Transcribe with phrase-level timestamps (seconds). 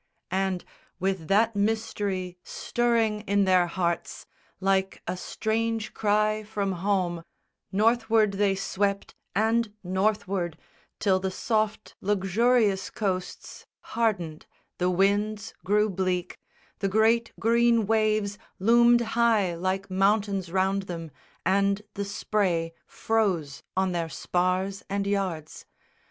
[0.31, 0.65] And,
[0.99, 4.25] with that mystery stirring in their hearts
[4.59, 7.21] Like a strange cry from home,
[7.71, 10.57] Northward they swept And Northward,
[10.99, 14.47] till the soft luxurious coasts Hardened,
[14.79, 16.39] the winds grew bleak,
[16.79, 21.11] the great green waves Loomed high like mountains round them,
[21.45, 25.67] and the spray Froze on their spars and yards.